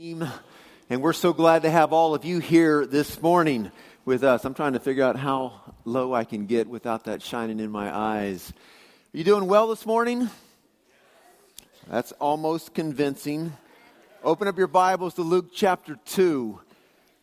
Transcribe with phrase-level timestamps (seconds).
[0.00, 3.72] And we're so glad to have all of you here this morning
[4.04, 4.44] with us.
[4.44, 7.92] I'm trying to figure out how low I can get without that shining in my
[7.92, 8.52] eyes.
[9.12, 10.30] Are you doing well this morning?
[11.90, 13.52] That's almost convincing.
[14.22, 16.60] Open up your Bibles to Luke chapter 2.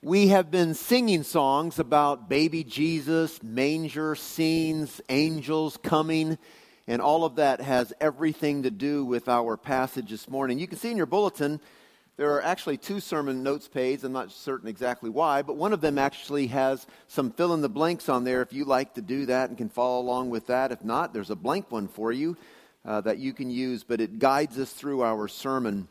[0.01, 6.37] We have been singing songs about baby Jesus, manger scenes, angels coming,
[6.87, 10.59] and all of that has everything to do with our passage this morning.
[10.59, 11.61] You can see in your bulletin
[12.17, 14.03] there are actually two sermon notes pages.
[14.03, 17.69] I'm not certain exactly why, but one of them actually has some fill in the
[17.69, 20.71] blanks on there if you like to do that and can follow along with that.
[20.71, 22.37] If not, there's a blank one for you
[22.85, 25.89] uh, that you can use, but it guides us through our sermon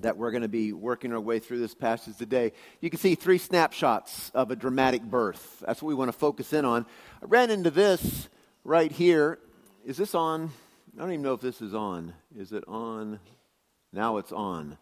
[0.00, 2.52] that we're going to be working our way through this passage today.
[2.82, 5.64] You can see three snapshots of a dramatic birth.
[5.66, 6.84] That's what we want to focus in on.
[7.22, 8.28] I ran into this
[8.62, 9.38] right here.
[9.86, 10.50] Is this on?
[10.96, 12.12] I don't even know if this is on.
[12.36, 13.20] Is it on?
[13.90, 14.76] Now it's on.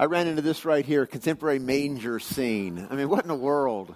[0.00, 2.86] I ran into this right here contemporary manger scene.
[2.88, 3.94] I mean, what in the world?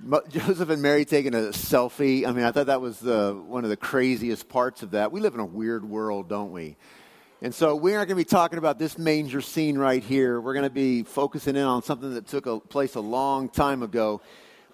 [0.30, 2.26] Joseph and Mary taking a selfie.
[2.26, 5.12] I mean, I thought that was the, one of the craziest parts of that.
[5.12, 6.78] We live in a weird world, don't we?
[7.42, 10.40] And so we aren't going to be talking about this manger scene right here.
[10.40, 13.82] We're going to be focusing in on something that took a, place a long time
[13.82, 14.22] ago.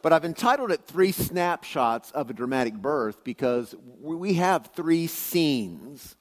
[0.03, 6.15] But I've entitled it Three Snapshots of a Dramatic Birth because we have three scenes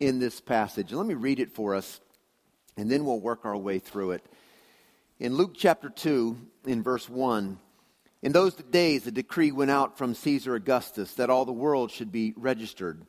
[0.00, 0.90] in this passage.
[0.90, 2.00] And let me read it for us
[2.78, 4.24] and then we'll work our way through it.
[5.18, 7.58] In Luke chapter 2, in verse 1,
[8.22, 12.12] in those days a decree went out from Caesar Augustus that all the world should
[12.12, 13.04] be registered.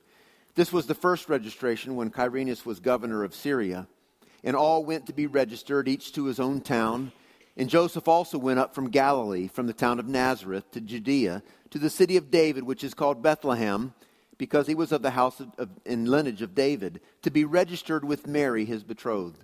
[0.55, 3.87] This was the first registration when Quirinius was governor of Syria.
[4.43, 7.11] And all went to be registered, each to his own town.
[7.55, 11.77] And Joseph also went up from Galilee, from the town of Nazareth to Judea, to
[11.77, 13.93] the city of David, which is called Bethlehem,
[14.37, 18.05] because he was of the house of, of, and lineage of David, to be registered
[18.05, 19.43] with Mary, his betrothed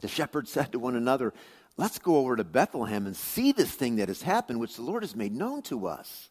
[0.00, 1.32] the shepherds said to one another,
[1.76, 5.02] Let's go over to Bethlehem and see this thing that has happened, which the Lord
[5.02, 6.28] has made known to us.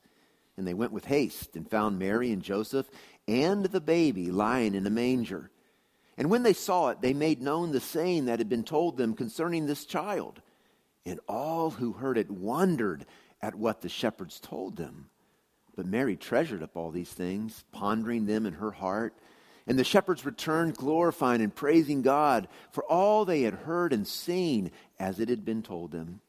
[0.58, 2.90] And they went with haste and found Mary and Joseph
[3.28, 5.50] and the baby lying in a manger.
[6.18, 9.14] And when they saw it, they made known the saying that had been told them
[9.14, 10.42] concerning this child.
[11.06, 13.06] And all who heard it wondered
[13.42, 15.10] at what the shepherds told them.
[15.76, 19.16] But Mary treasured up all these things, pondering them in her heart.
[19.70, 24.72] And the shepherds returned, glorifying and praising God for all they had heard and seen
[25.00, 26.22] as it had been told them.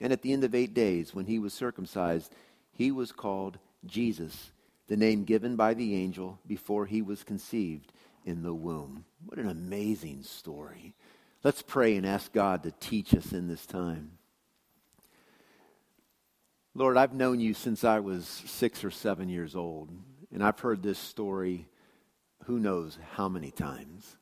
[0.00, 2.32] And at the end of eight days, when he was circumcised,
[2.70, 4.52] he was called Jesus,
[4.86, 7.92] the name given by the angel before he was conceived
[8.24, 9.04] in the womb.
[9.24, 10.94] What an amazing story.
[11.42, 14.12] Let's pray and ask God to teach us in this time.
[16.72, 19.90] Lord, I've known you since I was six or seven years old,
[20.32, 21.66] and I've heard this story
[22.46, 24.16] who knows how many times.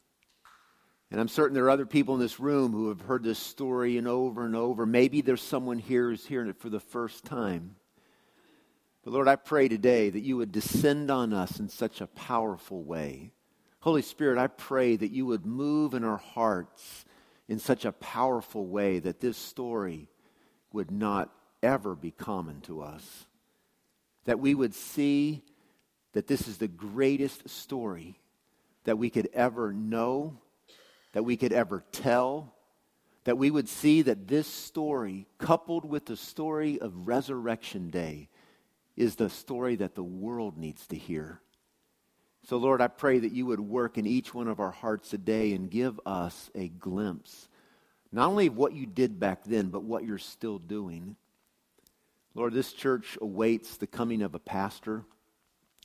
[1.11, 3.99] And I'm certain there are other people in this room who have heard this story
[3.99, 4.87] and over and over.
[4.87, 7.77] Maybe there's someone here who's hearing it for the first time.
[9.05, 12.83] But Lord, I pray today that you would descend on us in such a powerful
[12.83, 13.33] way.
[13.81, 17.05] Holy Spirit, I pray that you would move in our hearts
[17.47, 20.09] in such a powerful way that this story
[20.73, 21.31] would not
[21.63, 23.27] ever be common to us.
[24.25, 25.45] That we would see
[26.15, 28.19] that this is the greatest story
[28.85, 30.39] that we could ever know,
[31.13, 32.55] that we could ever tell,
[33.25, 38.29] that we would see that this story, coupled with the story of Resurrection Day,
[38.97, 41.41] is the story that the world needs to hear.
[42.47, 45.55] So, Lord, I pray that you would work in each one of our hearts today
[45.55, 47.49] and give us a glimpse,
[48.13, 51.17] not only of what you did back then, but what you're still doing.
[52.35, 55.05] Lord, this church awaits the coming of a pastor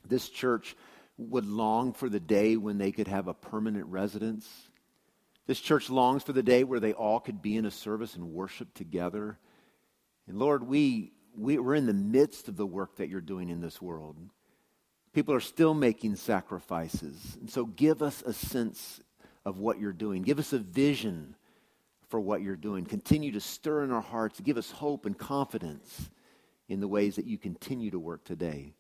[0.08, 0.76] this church
[1.20, 4.48] would long for the day when they could have a permanent residence.
[5.48, 8.32] This church longs for the day where they all could be in a service and
[8.32, 9.38] worship together.
[10.28, 13.60] And Lord, we, we, we're in the midst of the work that you're doing in
[13.60, 14.16] this world.
[15.12, 17.38] People are still making sacrifices.
[17.42, 19.02] And so give us a sense
[19.44, 20.22] of what you're doing.
[20.22, 21.36] Give us a vision
[22.08, 22.86] for what you're doing.
[22.86, 24.40] Continue to stir in our hearts.
[24.40, 26.10] Give us hope and confidence
[26.70, 28.74] in the ways that you continue to work today.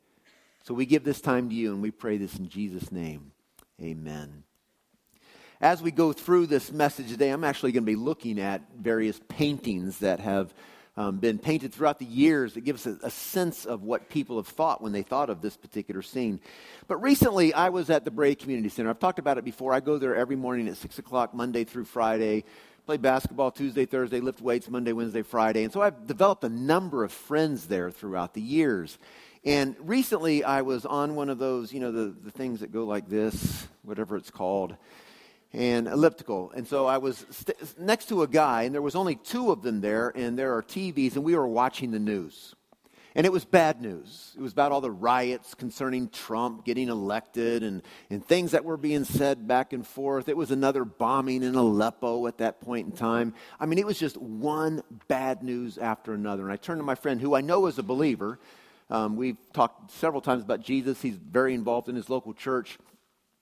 [0.63, 3.31] So we give this time to you and we pray this in Jesus' name.
[3.81, 4.43] Amen.
[5.61, 9.19] As we go through this message today, I'm actually going to be looking at various
[9.27, 10.53] paintings that have
[10.95, 14.35] um, been painted throughout the years that give us a, a, sense of what people
[14.35, 16.41] have thought when they thought of this particular scene.
[16.87, 18.89] But recently, I was at the Bray Community Center.
[18.89, 19.71] I've talked about it before.
[19.71, 22.43] I go there every morning at 6 o'clock, Monday through Friday
[22.89, 25.63] play basketball Tuesday, Thursday, lift weights Monday, Wednesday, Friday.
[25.63, 28.97] And so I've developed a number of friends there throughout the years.
[29.45, 32.83] And recently I was on one of those, you know, the, the things that go
[32.83, 34.75] like this, whatever it's called,
[35.53, 36.51] and elliptical.
[36.55, 39.61] And so I was st- next to a guy, and there was only two of
[39.61, 42.55] them there, and there are TVs, and we were watching the news.
[43.15, 44.33] And it was bad news.
[44.37, 48.77] It was about all the riots concerning Trump getting elected and, and things that were
[48.77, 50.29] being said back and forth.
[50.29, 53.33] It was another bombing in Aleppo at that point in time.
[53.59, 56.43] I mean, it was just one bad news after another.
[56.43, 58.39] And I turned to my friend, who I know is a believer.
[58.89, 62.77] Um, we've talked several times about Jesus, he's very involved in his local church.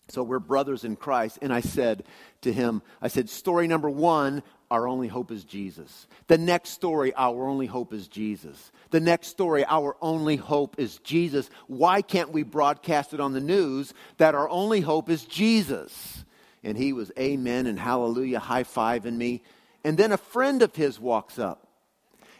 [0.09, 1.39] So we're brothers in Christ.
[1.41, 2.05] And I said
[2.41, 6.07] to him, I said, story number one, our only hope is Jesus.
[6.27, 8.71] The next story, our only hope is Jesus.
[8.89, 11.49] The next story, our only hope is Jesus.
[11.67, 16.25] Why can't we broadcast it on the news that our only hope is Jesus?
[16.63, 19.43] And he was amen and hallelujah, high fiving me.
[19.83, 21.67] And then a friend of his walks up.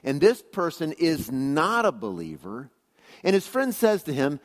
[0.04, 2.70] And this person is not a believer.
[3.24, 4.40] And his friend says to him,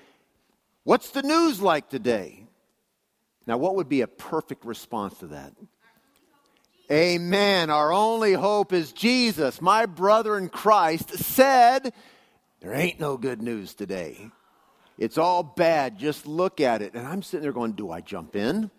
[0.85, 2.47] What's the news like today?
[3.47, 5.53] Now, what would be a perfect response to that?
[6.91, 7.71] Amen.
[7.71, 9.61] Our only hope is Jesus.
[9.61, 11.93] My brother in Christ said,
[12.61, 14.31] There ain't no good news today.
[14.99, 15.99] It's all bad.
[15.99, 16.95] Just look at it.
[16.95, 18.71] And I'm sitting there going, Do I jump in?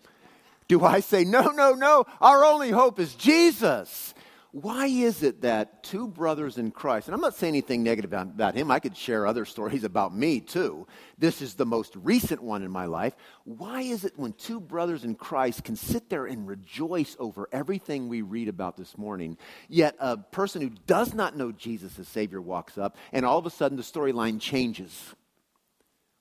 [0.68, 2.04] Do I say, No, no, no.
[2.20, 4.14] Our only hope is Jesus?
[4.54, 8.54] Why is it that two brothers in Christ, and I'm not saying anything negative about
[8.54, 10.86] him, I could share other stories about me too.
[11.18, 13.16] This is the most recent one in my life.
[13.42, 18.08] Why is it when two brothers in Christ can sit there and rejoice over everything
[18.08, 22.40] we read about this morning, yet a person who does not know Jesus as Savior
[22.40, 25.16] walks up, and all of a sudden the storyline changes?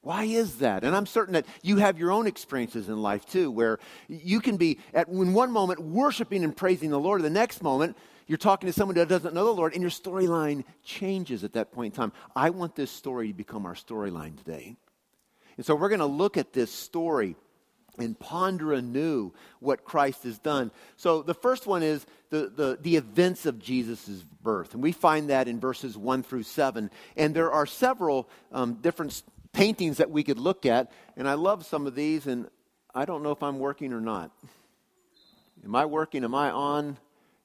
[0.01, 0.83] Why is that?
[0.83, 3.77] And I'm certain that you have your own experiences in life too, where
[4.07, 7.95] you can be at in one moment worshiping and praising the Lord, the next moment
[8.28, 11.72] you're talking to someone that doesn't know the Lord, and your storyline changes at that
[11.72, 12.14] point in time.
[12.36, 14.75] I want this story to become our storyline today.
[15.58, 17.36] And so we're going to look at this story
[18.00, 20.72] and ponder anew what Christ has done.
[20.98, 24.74] So the first one is the, the, the events of Jesus' birth.
[24.74, 26.90] And we find that in verses 1 through 7.
[27.16, 29.22] And there are several um, different
[29.52, 30.92] paintings that we could look at.
[31.16, 32.50] And I love some of these, and
[32.96, 34.31] I don't know if I'm working or not.
[35.64, 36.24] Am I working?
[36.24, 36.98] Am I on?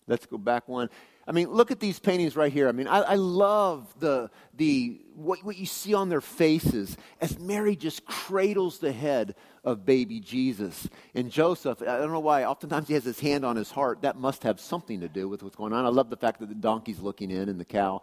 [0.09, 0.91] Let's go back one.
[1.27, 2.69] I mean, look at these paintings right here.
[2.69, 7.39] I mean, I, I love the, the, what, what you see on their faces as
[7.39, 10.89] Mary just cradles the head of baby Jesus.
[11.15, 14.01] And Joseph, I don't know why, oftentimes he has his hand on his heart.
[14.01, 15.85] That must have something to do with what's going on.
[15.85, 18.01] I love the fact that the donkey's looking in and the cow.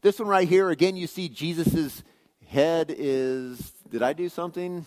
[0.00, 2.04] This one right here, again, you see Jesus'
[2.46, 4.86] head is, did I do something?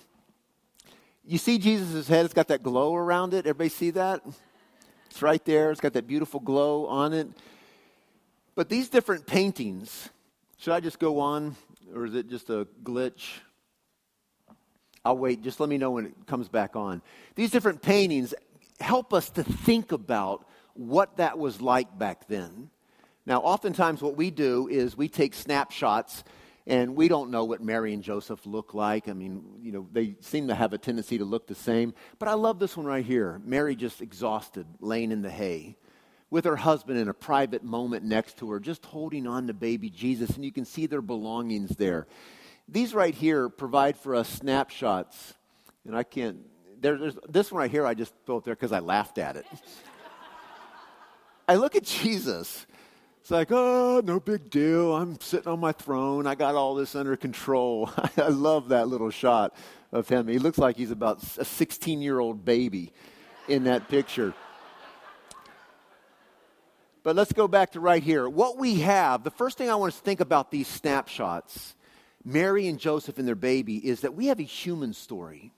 [1.25, 3.46] You see Jesus' head, it's got that glow around it.
[3.46, 4.22] Everybody see that?
[5.13, 5.70] It's right there.
[5.70, 7.27] It's got that beautiful glow on it.
[8.55, 10.10] But these different paintings,
[10.58, 11.55] should I just go on
[11.93, 13.22] or is it just a glitch?
[15.05, 15.43] I'll wait.
[15.43, 17.03] Just let me know when it comes back on.
[17.36, 18.34] These different paintings
[18.79, 22.72] help us to think about what that was like back then.
[23.27, 26.24] Now, oftentimes, what we do is we take snapshots
[26.65, 29.10] and we don't know what Mary and Joseph look like.
[29.10, 31.93] I mean, you know, they seem to have a tendency to look the same.
[32.20, 33.41] But I love this one right here.
[33.43, 35.75] Mary just exhausted, laying in the hay,
[36.29, 39.89] with her husband in a private moment next to her, just holding on to baby
[39.89, 40.29] Jesus.
[40.32, 42.08] And you can see their belongings there.
[42.70, 45.34] These right here provide for us snapshots.
[45.86, 46.38] And I can't,
[46.79, 49.36] there, there's this one right here, I just threw it there because I laughed at
[49.36, 49.46] it.
[51.48, 52.65] I look at Jesus
[53.24, 54.94] it's like, oh, no big deal.
[54.94, 56.27] I'm sitting on my throne.
[56.27, 57.89] I got all this under control.
[58.18, 59.56] I love that little shot
[59.94, 60.27] of him.
[60.27, 62.92] He looks like he's about a 16 year old baby
[63.48, 64.34] in that picture.
[67.03, 68.27] But let's go back to right here.
[68.27, 71.75] What we have, the first thing I want us to think about these snapshots,
[72.25, 75.53] Mary and Joseph and their baby, is that we have a human story.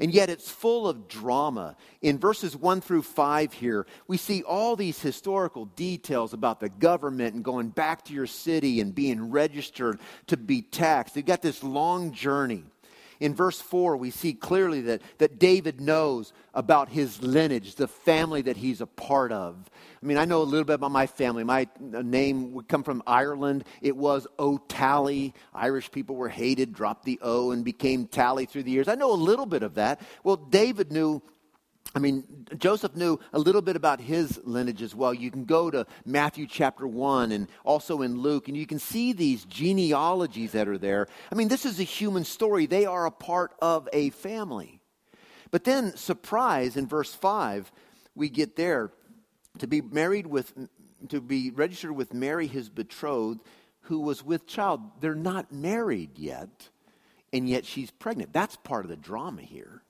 [0.00, 1.76] And yet it's full of drama.
[2.02, 7.34] In verses 1 through 5 here, we see all these historical details about the government
[7.34, 11.16] and going back to your city and being registered to be taxed.
[11.16, 12.64] You've got this long journey.
[13.20, 18.42] In verse 4, we see clearly that, that David knows about his lineage, the family
[18.42, 19.56] that he's a part of.
[20.02, 21.44] I mean, I know a little bit about my family.
[21.44, 23.64] My uh, name would come from Ireland.
[23.80, 25.34] It was O'Tally.
[25.54, 28.88] Irish people were hated, dropped the O, and became Tally through the years.
[28.88, 30.00] I know a little bit of that.
[30.22, 31.22] Well, David knew
[31.94, 35.14] I mean, Joseph knew a little bit about his lineage as well.
[35.14, 39.12] You can go to Matthew chapter 1 and also in Luke, and you can see
[39.12, 41.08] these genealogies that are there.
[41.32, 42.66] I mean, this is a human story.
[42.66, 44.80] They are a part of a family.
[45.50, 47.72] But then, surprise, in verse 5,
[48.14, 48.92] we get there
[49.58, 50.52] to be married with,
[51.08, 53.40] to be registered with Mary, his betrothed,
[53.82, 54.80] who was with child.
[55.00, 56.68] They're not married yet,
[57.32, 58.32] and yet she's pregnant.
[58.32, 59.82] That's part of the drama here.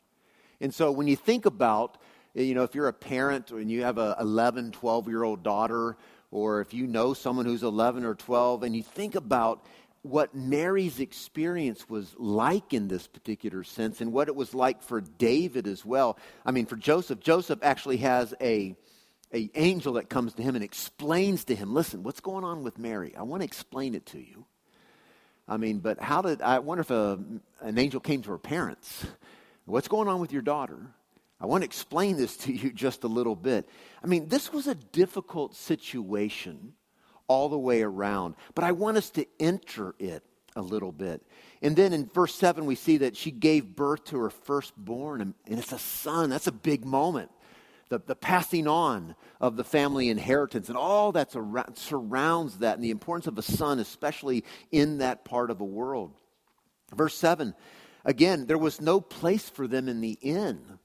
[0.60, 1.98] And so when you think about,
[2.34, 5.42] eh, you know, if you're a parent and you have a 11, 12 year old
[5.42, 5.96] daughter,
[6.30, 9.64] or if you know someone who's 11 or 12, and you think about
[10.02, 15.00] what Mary's experience was like in this particular sense and what it was like for
[15.00, 16.16] David as well.
[16.44, 18.76] I mean, for Joseph, Joseph actually has a,
[19.34, 22.78] a angel that comes to him and explains to him, listen, what's going on with
[22.78, 23.14] Mary?
[23.16, 24.44] I want to explain it to you.
[25.48, 27.18] I mean, but how did, I wonder if a,
[27.60, 29.06] an angel came to her parents
[29.66, 30.78] What's going on with your daughter?
[31.40, 33.68] I want to explain this to you just a little bit.
[34.02, 36.72] I mean, this was a difficult situation
[37.28, 40.22] all the way around, but I want us to enter it
[40.54, 41.22] a little bit.
[41.60, 45.34] And then in verse 7, we see that she gave birth to her firstborn, and,
[45.46, 46.30] it's a son.
[46.30, 47.30] That's a big moment.
[47.88, 51.32] The, the passing on of the family inheritance and all that
[51.74, 56.12] surrounds that, and the importance of a son, especially in that part of the world.
[56.94, 57.54] Verse 7
[58.06, 60.78] Again, there was no place for them in the inn.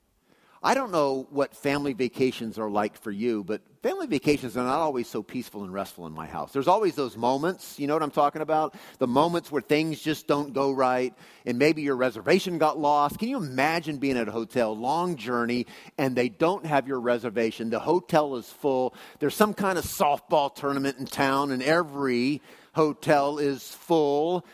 [0.64, 4.80] I don't know what family vacations are like for you, but family vacations are not
[4.80, 6.52] always so peaceful and restful in my house.
[6.52, 8.76] There's always those moments, you know what I'm talking about?
[9.00, 11.16] The moments where things just don't go right,
[11.48, 13.18] and maybe your reservation got lost.
[13.18, 15.66] Can you imagine being at a hotel, long journey,
[15.98, 17.72] and they don't have your reservation?
[17.72, 18.94] The hotel is full.
[19.20, 22.42] There's some kind of softball tournament in town, and every
[22.74, 24.46] hotel is full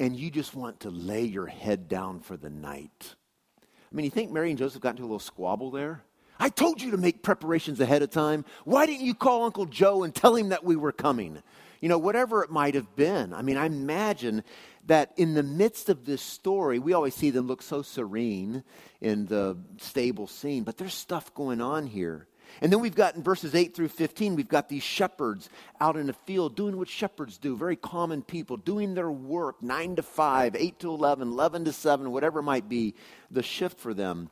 [0.00, 3.14] and you just want to lay your head down for the night.
[3.60, 6.02] I mean, you think Mary and Joseph got into a little squabble there?
[6.38, 8.44] I told you to make preparations ahead of time.
[8.64, 11.42] Why didn't you call Uncle Joe and tell him that we were coming?
[11.80, 13.32] You know, whatever it might have been.
[13.32, 14.42] I mean, I imagine
[14.86, 18.64] that in the midst of this story, we always see them look so serene
[19.00, 22.26] in the stable scene, but there's stuff going on here.
[22.60, 25.48] And then we've got in verses 8 through 15, we've got these shepherds
[25.80, 29.96] out in the field doing what shepherds do, very common people, doing their work 9
[29.96, 32.94] to 5, 8 to 11, 11 to 7, whatever might be
[33.30, 34.30] the shift for them.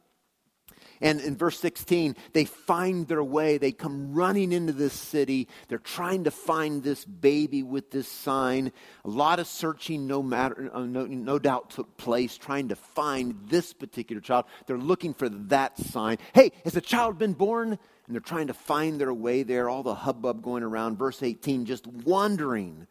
[1.03, 3.59] And in verse 16, they find their way.
[3.59, 5.49] They come running into this city.
[5.69, 8.73] They're trying to find this baby with this sign.
[9.05, 13.35] A lot of searching, no, matter, uh, no, no doubt, took place trying to find
[13.49, 14.45] this particular child.
[14.67, 16.19] They're looking for that sign.
[16.35, 17.81] Hey, has a child been born?
[18.13, 20.99] And they're trying to find their way there, all the hubbub going around.
[20.99, 22.87] Verse 18, just wondering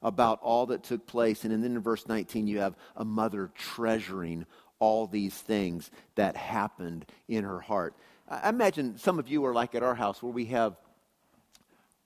[0.00, 1.42] about all that took place.
[1.42, 4.46] And then in verse 19, you have a mother treasuring
[4.78, 7.96] all these things that happened in her heart.
[8.28, 10.76] I imagine some of you are like at our house where we have,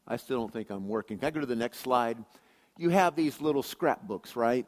[0.08, 1.18] I still don't think I'm working.
[1.18, 2.16] Can I go to the next slide?
[2.78, 4.64] You have these little scrapbooks, right?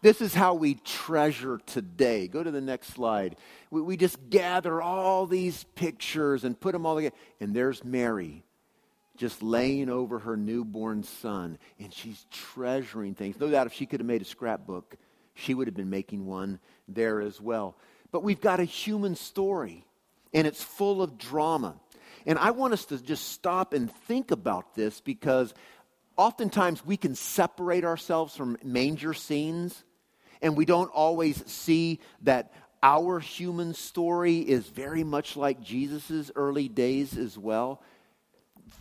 [0.00, 2.28] This is how we treasure today.
[2.28, 3.36] Go to the next slide.
[3.70, 7.16] We, we just gather all these pictures and put them all together.
[7.40, 8.44] And there's Mary
[9.16, 11.58] just laying over her newborn son.
[11.80, 13.40] And she's treasuring things.
[13.40, 14.96] No doubt if she could have made a scrapbook,
[15.34, 17.76] she would have been making one there as well.
[18.12, 19.84] But we've got a human story,
[20.32, 21.74] and it's full of drama.
[22.24, 25.52] And I want us to just stop and think about this because
[26.16, 29.84] oftentimes we can separate ourselves from manger scenes
[30.42, 32.52] and we don't always see that
[32.82, 37.82] our human story is very much like Jesus' early days as well.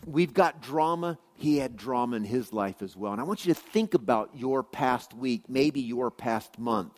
[0.05, 1.17] We've got drama.
[1.35, 3.11] He had drama in his life as well.
[3.11, 6.93] And I want you to think about your past week, maybe your past month,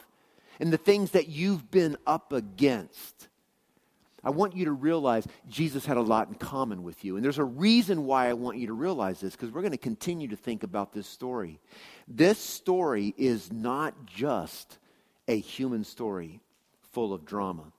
[0.60, 3.28] and the things that you've been up against.
[4.22, 7.16] I want you to realize Jesus had a lot in common with you.
[7.16, 9.78] And there's a reason why I want you to realize this, because we're going to
[9.78, 11.62] continue to think about this story.
[12.10, 14.80] This story is not just
[15.28, 16.42] a human story
[16.92, 17.72] full of drama.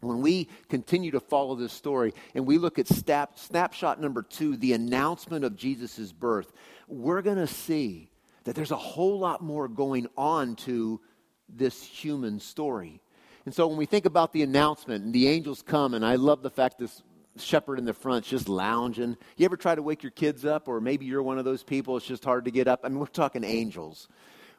[0.00, 4.56] When we continue to follow this story and we look at snap, snapshot number two,
[4.56, 6.52] the announcement of Jesus' birth,
[6.88, 8.10] we're going to see
[8.42, 11.00] that there's a whole lot more going on to
[11.48, 13.00] this human story.
[13.46, 16.42] And so when we think about the announcement and the angels come, and I love
[16.42, 17.00] the fact this
[17.36, 19.16] shepherd in the front just lounging.
[19.36, 21.96] You ever try to wake your kids up, or maybe you're one of those people,
[21.96, 22.80] it's just hard to get up?
[22.84, 24.08] I mean, we're talking angels.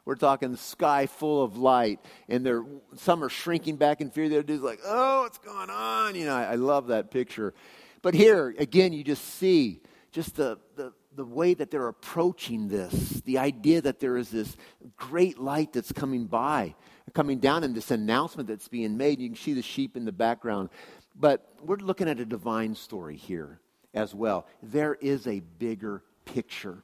[0.04, 2.64] We're talking sky full of light, and they're,
[2.96, 4.28] some are shrinking back in fear.
[4.28, 6.14] The other dude's like, oh, what's going on?
[6.14, 7.54] You know, I, I love that picture.
[8.02, 9.80] But here, again, you just see
[10.12, 14.56] just the, the, the way that they're approaching this, the idea that there is this
[14.96, 16.74] great light that's coming by,
[17.14, 19.20] coming down, and this announcement that's being made.
[19.20, 20.68] You can see the sheep in the background.
[21.14, 23.60] But we're looking at a divine story here
[23.92, 24.46] as well.
[24.62, 26.82] There is a bigger picture.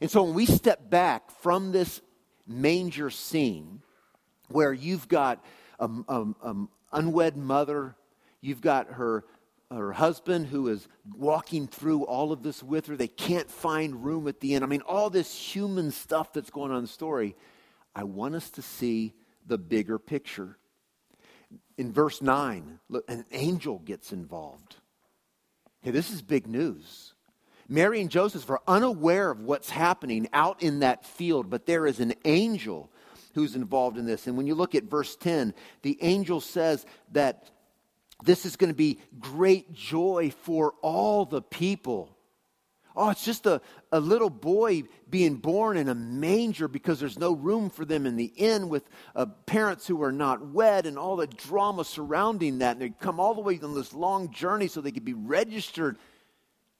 [0.00, 2.00] And so when we step back from this
[2.46, 3.82] manger scene
[4.48, 5.44] where you've got
[5.80, 6.04] an
[6.92, 7.96] unwed mother,
[8.40, 9.24] you've got her,
[9.70, 14.28] her husband who is walking through all of this with her, they can't find room
[14.28, 14.62] at the end.
[14.62, 17.34] I mean, all this human stuff that's going on in the story.
[17.94, 19.14] I want us to see
[19.46, 20.58] the bigger picture
[21.76, 24.76] in verse 9, look, an angel gets involved.
[25.82, 27.14] Okay, this is big news.
[27.68, 32.00] Mary and Joseph are unaware of what's happening out in that field, but there is
[32.00, 32.90] an angel
[33.34, 34.26] who's involved in this.
[34.26, 37.50] And when you look at verse 10, the angel says that
[38.22, 42.13] this is going to be great joy for all the people.
[42.96, 43.60] Oh, it's just a,
[43.90, 48.16] a little boy being born in a manger because there's no room for them in
[48.16, 52.72] the inn with uh, parents who are not wed and all the drama surrounding that.
[52.72, 55.98] And they come all the way on this long journey so they could be registered.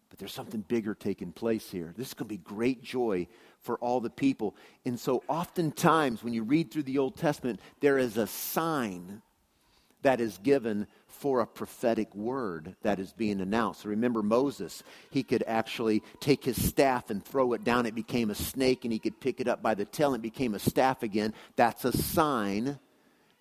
[0.08, 1.92] But there's something bigger taking place here.
[1.96, 3.26] This is going to be great joy
[3.58, 4.54] for all the people.
[4.84, 9.22] And so, oftentimes, when you read through the Old Testament, there is a sign
[10.02, 13.84] that is given for a prophetic word that is being announced.
[13.84, 17.86] Remember Moses, he could actually take his staff and throw it down.
[17.86, 20.30] It became a snake, and he could pick it up by the tail and it
[20.30, 21.32] became a staff again.
[21.56, 22.78] That's a sign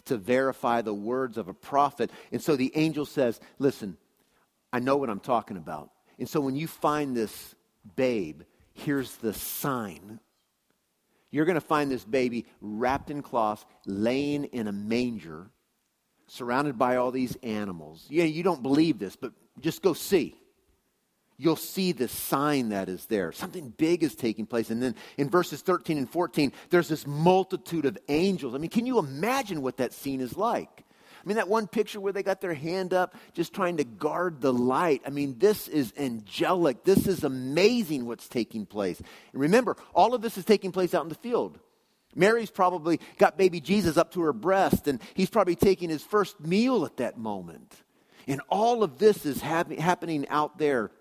[0.05, 2.11] to verify the words of a prophet.
[2.31, 3.97] And so the angel says, Listen,
[4.71, 5.91] I know what I'm talking about.
[6.19, 7.55] And so when you find this
[7.95, 8.41] babe,
[8.73, 10.19] here's the sign.
[11.31, 15.49] You're going to find this baby wrapped in cloth, laying in a manger
[16.27, 18.05] surrounded by all these animals.
[18.09, 20.35] Yeah, you don't believe this, but just go see.
[21.37, 23.31] You'll see the sign that is there.
[23.31, 24.69] Something big is taking place.
[24.69, 28.53] And then in verses 13 and 14, there's this multitude of angels.
[28.53, 30.83] I mean, can you imagine what that scene is like?
[31.23, 34.41] I mean, that one picture where they got their hand up just trying to guard
[34.41, 35.01] the light.
[35.05, 36.83] I mean, this is angelic.
[36.83, 38.99] This is amazing what's taking place.
[38.99, 41.59] And remember, all of this is taking place out in the field.
[42.15, 46.39] Mary's probably got baby Jesus up to her breast, and he's probably taking his first
[46.39, 47.75] meal at that moment.
[48.27, 50.91] And all of this is happening out there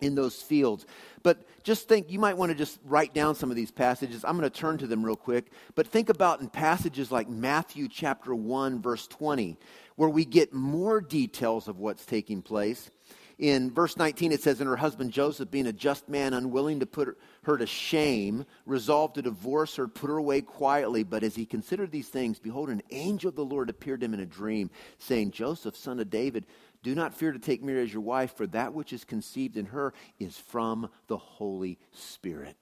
[0.00, 0.86] in those fields.
[1.22, 4.24] But just think, you might want to just write down some of these passages.
[4.24, 5.50] I'm going to turn to them real quick.
[5.74, 9.56] But think about in passages like Matthew chapter 1, verse 20,
[9.96, 12.90] where we get more details of what's taking place.
[13.38, 16.86] In verse 19, it says, And her husband Joseph, being a just man, unwilling to
[16.86, 21.02] put her to shame, resolved to divorce her, put her away quietly.
[21.02, 24.14] But as he considered these things, behold, an angel of the Lord appeared to him
[24.14, 26.46] in a dream, saying, Joseph, son of David,
[26.82, 29.66] do not fear to take Mary as your wife, for that which is conceived in
[29.66, 32.56] her is from the Holy Spirit.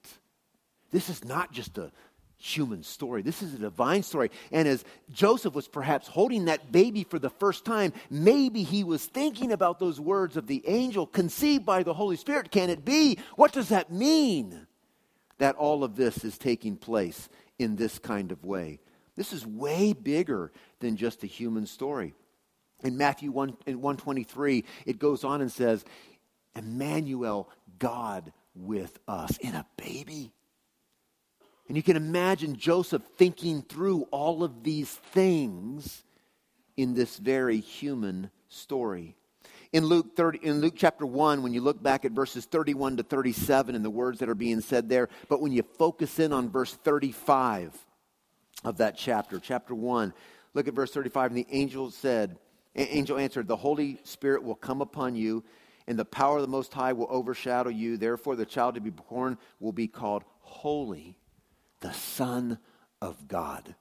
[0.93, 1.91] This is not just a
[2.43, 3.23] human story.
[3.23, 4.31] This is a divine story.
[4.51, 9.07] And as Joseph was perhaps holding that baby for the first time, maybe he was
[9.07, 12.51] thinking about those words of the angel conceived by the Holy Spirit.
[12.51, 13.19] Can it be?
[13.37, 14.67] What does that mean?
[15.39, 17.29] That all of this is taking place
[17.59, 18.81] in this kind of way.
[19.15, 20.51] This is way bigger
[20.81, 22.15] than just a human story.
[22.83, 25.85] In Matthew 1, in 123, it goes on and says,
[26.57, 29.37] Emmanuel, God with us.
[29.39, 30.33] In a baby?
[31.73, 36.05] And you can imagine Joseph thinking through all of these things
[36.77, 39.17] in this very human story.
[39.73, 43.03] In Luke, 30, in Luke chapter 1, when you look back at verses 31 to
[43.03, 46.51] 37 and the words that are being said there, but when you focus in on
[46.51, 47.75] verse 35
[48.65, 50.13] of that chapter, chapter 1,
[50.53, 52.37] look at verse 35, and the angel said,
[52.77, 55.43] Angel answered, The Holy Spirit will come upon you,
[55.87, 57.97] and the power of the Most High will overshadow you.
[57.97, 61.17] Therefore, the child to be born will be called Holy
[61.83, 62.59] the Son
[63.01, 63.75] of God.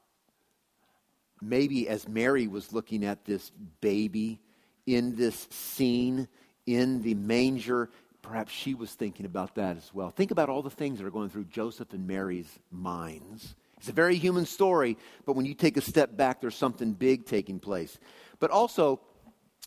[1.42, 4.40] Maybe as Mary was looking at this baby
[4.86, 6.28] in this scene
[6.66, 7.90] in the manger,
[8.22, 10.12] perhaps she was thinking about that as well.
[10.12, 13.56] Think about all the things that are going through Joseph and Mary's minds.
[13.78, 17.26] It's a very human story, but when you take a step back, there's something big
[17.26, 17.98] taking place.
[18.40, 19.00] But also,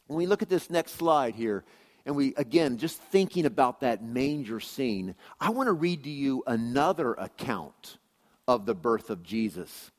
[0.06, 1.64] when we look at this next slide here,
[2.06, 6.44] and we, again, just thinking about that manger scene, I want to read to you
[6.46, 7.98] another account
[8.46, 9.90] of the birth of Jesus.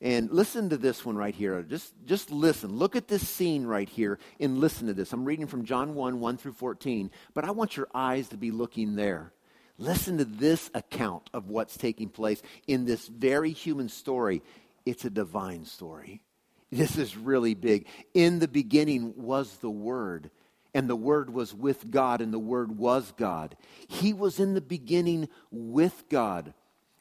[0.00, 1.62] And listen to this one right here.
[1.62, 2.76] Just, just listen.
[2.76, 5.12] Look at this scene right here and listen to this.
[5.12, 8.50] I'm reading from John 1 1 through 14, but I want your eyes to be
[8.50, 9.32] looking there.
[9.78, 14.42] Listen to this account of what's taking place in this very human story.
[14.84, 16.22] It's a divine story.
[16.70, 17.86] This is really big.
[18.12, 20.30] In the beginning was the Word,
[20.74, 23.56] and the Word was with God, and the Word was God.
[23.88, 26.54] He was in the beginning with God.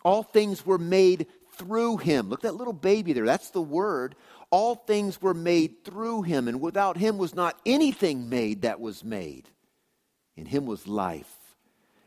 [0.06, 2.30] All things were made through him.
[2.30, 3.26] Look that little baby there.
[3.26, 4.16] That's the word.
[4.52, 9.04] All things were made through him, and without him was not anything made that was
[9.04, 9.50] made.
[10.38, 11.34] In him was life.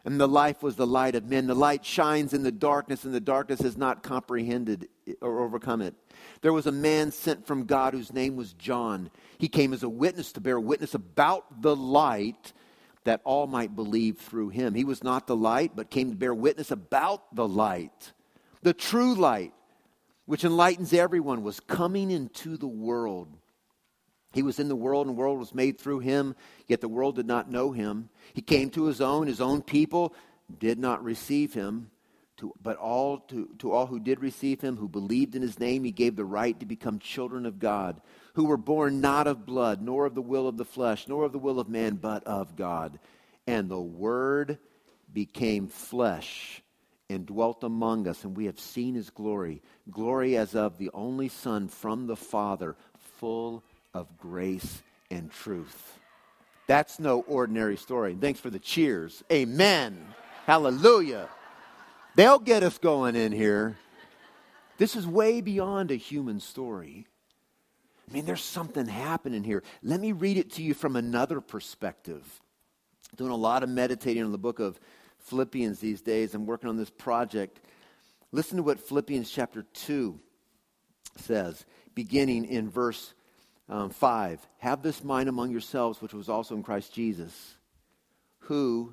[0.04, 1.48] And the life was the light of men.
[1.48, 4.88] The light shines in the darkness, and the darkness has not comprehended
[5.20, 5.94] or overcome it.
[6.40, 9.11] There was a man sent from God whose name was John.
[9.38, 12.52] He came as a witness to bear witness about the light
[13.09, 14.75] that all might believe through him.
[14.75, 18.12] He was not the light, but came to bear witness about the light.
[18.61, 19.55] The true light,
[20.27, 23.35] which enlightens everyone, was coming into the world.
[24.35, 27.16] He was in the world, and the world was made through him, yet the world
[27.16, 28.11] did not know him.
[28.35, 30.14] He came to his own, his own people
[30.59, 31.90] did not receive him.
[32.38, 35.85] To, but all to, to all who did receive him, who believed in his name,
[35.85, 38.01] he gave the right to become children of God,
[38.35, 41.33] who were born not of blood, nor of the will of the flesh, nor of
[41.33, 42.98] the will of man, but of God.
[43.46, 44.59] And the Word
[45.12, 46.62] became flesh
[47.11, 51.29] and dwelt among us, and we have seen his glory glory as of the only
[51.29, 52.77] Son from the Father,
[53.18, 53.62] full
[53.94, 55.98] of grace and truth.
[56.66, 58.16] That's no ordinary story.
[58.20, 59.24] Thanks for the cheers.
[59.33, 60.07] Amen.
[60.46, 61.29] Hallelujah.
[62.18, 63.76] They'll get us going in here.
[64.76, 67.07] This is way beyond a human story.
[68.11, 69.62] I mean, there's something happening here.
[69.85, 72.24] Let me read it to you from another perspective.
[73.14, 74.81] Doing a lot of meditating on the book of
[75.20, 76.35] Philippians these days.
[76.35, 77.61] I'm working on this project.
[78.33, 80.18] Listen to what Philippians chapter 2
[81.18, 83.14] says, beginning in verse
[83.68, 84.44] um, 5.
[84.59, 87.54] Have this mind among yourselves, which was also in Christ Jesus,
[88.40, 88.92] who,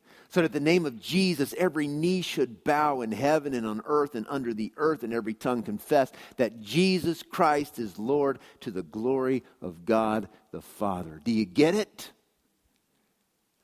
[0.31, 4.15] so that the name of Jesus every knee should bow in heaven and on earth
[4.15, 8.83] and under the earth, and every tongue confess that Jesus Christ is Lord to the
[8.83, 11.21] glory of God the Father.
[11.23, 12.11] Do you get it?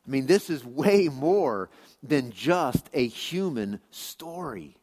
[0.05, 1.69] I mean, this is way more
[2.03, 4.77] than just a human story.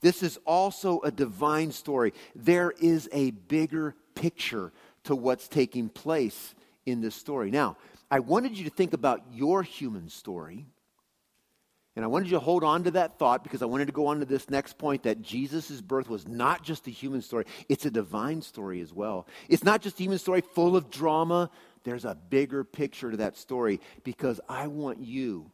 [0.00, 2.14] This is also a divine story.
[2.34, 4.72] There is a bigger picture
[5.04, 7.50] to what's taking place in this story.
[7.50, 7.76] Now,
[8.10, 10.66] I wanted you to think about your human story.
[11.98, 14.06] And I wanted you to hold on to that thought because I wanted to go
[14.06, 17.86] on to this next point that Jesus' birth was not just a human story, it's
[17.86, 19.26] a divine story as well.
[19.48, 21.50] It's not just a human story full of drama,
[21.82, 25.50] there's a bigger picture to that story because I want you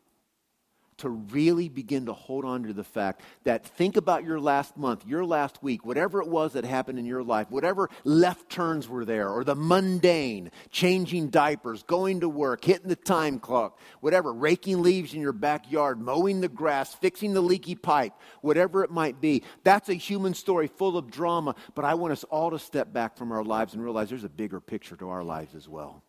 [0.99, 5.07] to really begin to hold on to the fact that think about your last month,
[5.07, 9.05] your last week, whatever it was that happened in your life, whatever left turns were
[9.05, 14.83] there, or the mundane, changing diapers, going to work, hitting the time clock, whatever, raking
[14.83, 19.43] leaves in your backyard, mowing the grass, fixing the leaky pipe, whatever it might be.
[19.63, 23.17] That's a human story full of drama, but I want us all to step back
[23.17, 26.03] from our lives and realize there's a bigger picture to our lives as well.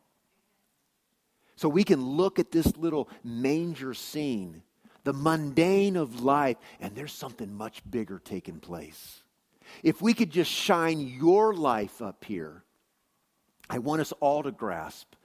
[1.55, 4.61] So we can look at this little manger scene
[5.05, 9.23] the mundane of life, and there's something much bigger taking place.
[9.81, 12.63] If we could just shine your life up here,
[13.69, 15.15] I want us all to grasp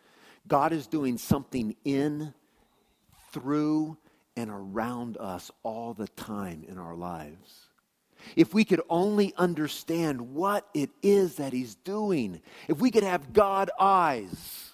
[0.46, 2.32] God is doing something in,
[3.30, 3.98] through,
[4.36, 7.68] and around us all the time in our lives.
[8.36, 13.32] If we could only understand what it is that He's doing, if we could have
[13.32, 14.69] God eyes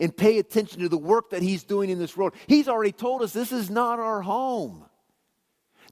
[0.00, 2.34] and pay attention to the work that He's doing in this world.
[2.46, 4.86] He's already told us this is not our home.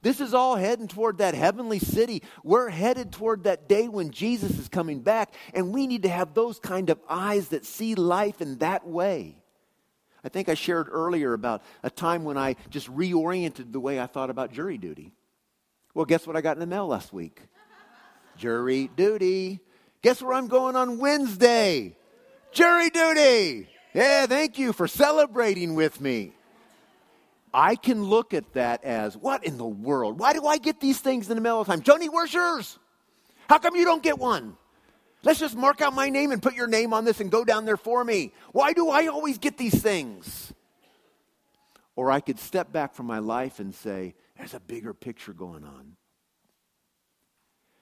[0.01, 2.23] This is all heading toward that heavenly city.
[2.43, 6.33] We're headed toward that day when Jesus is coming back, and we need to have
[6.33, 9.35] those kind of eyes that see life in that way.
[10.23, 14.05] I think I shared earlier about a time when I just reoriented the way I
[14.05, 15.13] thought about jury duty.
[15.93, 17.41] Well, guess what I got in the mail last week?
[18.37, 19.59] jury duty.
[20.01, 21.97] Guess where I'm going on Wednesday?
[22.53, 23.67] Jury duty.
[23.99, 26.31] Yeah, thank you for celebrating with me.
[27.53, 30.17] I can look at that as what in the world?
[30.17, 31.81] Why do I get these things in the mail all the time?
[31.81, 32.79] Joni, where's yours?
[33.49, 34.55] How come you don't get one?
[35.21, 37.65] Let's just mark out my name and put your name on this and go down
[37.65, 38.31] there for me.
[38.53, 40.53] Why do I always get these things?
[41.97, 45.65] Or I could step back from my life and say, there's a bigger picture going
[45.65, 45.97] on.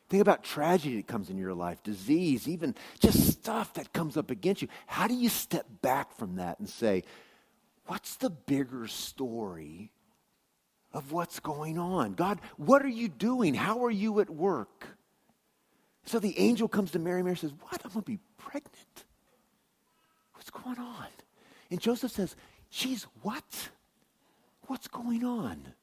[0.10, 4.32] Think about tragedy that comes in your life, disease, even just stuff that comes up
[4.32, 4.70] against you.
[4.86, 7.04] How do you step back from that and say,
[7.88, 9.92] what's the bigger story
[10.94, 12.14] of what's going on?
[12.14, 13.54] God, what are you doing?
[13.54, 14.88] How are you at work?
[16.06, 17.22] So the angel comes to Mary.
[17.22, 17.82] Mary says, What?
[17.84, 19.04] I'm going to be pregnant.
[20.34, 21.08] What's going on?
[21.70, 22.36] And Joseph says,
[22.70, 23.70] She's what?
[24.68, 25.74] What's going on?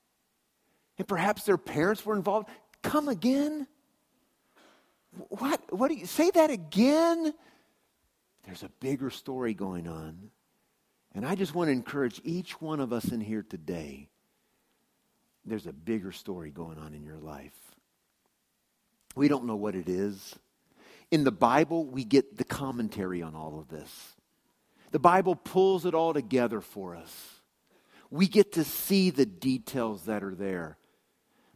[0.98, 2.48] And perhaps their parents were involved.
[2.82, 3.66] Come again?
[5.28, 5.60] What?
[5.70, 7.32] What do you say that again?
[8.44, 10.30] There's a bigger story going on.
[11.14, 14.08] And I just want to encourage each one of us in here today.
[15.44, 17.52] There's a bigger story going on in your life.
[19.14, 20.34] We don't know what it is.
[21.10, 24.14] In the Bible, we get the commentary on all of this.
[24.90, 27.12] The Bible pulls it all together for us.
[28.10, 30.78] We get to see the details that are there.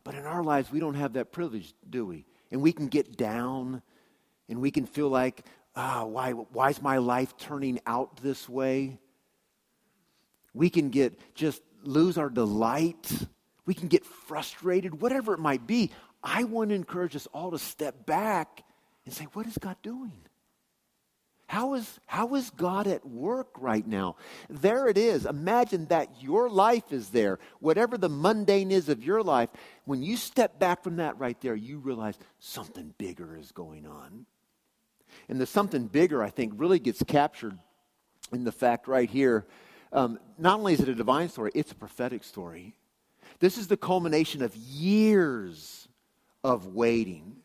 [0.05, 2.25] But in our lives, we don't have that privilege, do we?
[2.51, 3.83] And we can get down
[4.49, 5.45] and we can feel like,
[5.77, 8.99] ah, why, why is my life turning out this way?
[10.55, 13.13] We can get just lose our delight.
[13.67, 15.91] We can get frustrated, whatever it might be.
[16.23, 18.65] I want to encourage us all to step back
[19.05, 20.13] and say, what is God doing?
[21.49, 24.17] How is, how is God at work right now?
[24.51, 25.25] There it is.
[25.25, 27.39] Imagine that your life is there.
[27.61, 29.49] Whatever the mundane is of your life,
[29.87, 34.27] when you step back from that right there, you realize something bigger is going on.
[35.31, 37.59] And the something bigger, I think, really gets captured
[38.31, 39.47] in the fact right here.
[39.91, 42.75] Um, not only is it a divine story, it's a prophetic story.
[43.41, 45.89] This is the culmination of years
[46.45, 47.37] of waiting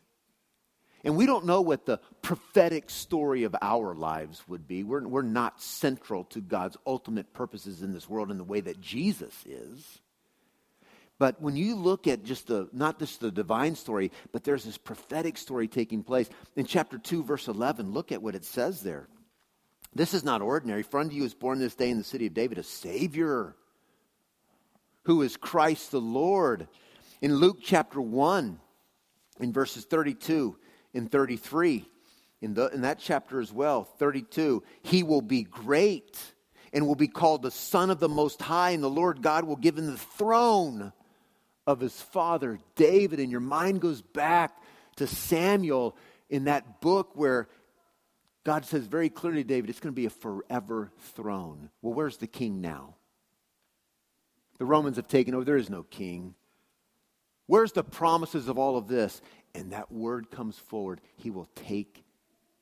[1.04, 4.82] and we don't know what the prophetic story of our lives would be.
[4.82, 8.80] We're, we're not central to God's ultimate purposes in this world in the way that
[8.80, 10.00] Jesus is.
[11.18, 14.78] But when you look at just the, not just the divine story, but there's this
[14.78, 16.28] prophetic story taking place.
[16.56, 19.06] In chapter 2, verse 11, look at what it says there.
[19.94, 20.82] This is not ordinary.
[20.82, 23.54] For unto you is born this day in the city of David a Savior
[25.04, 26.66] who is Christ the Lord.
[27.20, 28.58] In Luke chapter 1,
[29.40, 30.56] in verses 32
[30.94, 31.84] in 33,
[32.40, 36.18] in, the, in that chapter as well, 32, he will be great
[36.72, 39.56] and will be called the Son of the Most High, and the Lord God will
[39.56, 40.92] give him the throne
[41.66, 43.20] of his father David.
[43.20, 44.56] And your mind goes back
[44.96, 45.96] to Samuel
[46.28, 47.48] in that book where
[48.44, 51.70] God says very clearly David, it's going to be a forever throne.
[51.80, 52.96] Well, where's the king now?
[54.58, 55.44] The Romans have taken over.
[55.44, 56.34] There is no king.
[57.46, 59.20] Where's the promises of all of this?
[59.54, 62.04] And that word comes forward, he will take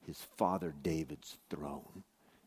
[0.07, 2.05] his father David's throne.